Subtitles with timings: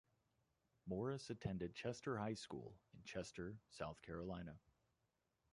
[0.87, 4.57] Morris attended Chester High School in Chester, South Carolina.